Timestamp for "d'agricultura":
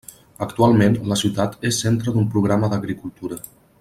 2.73-3.39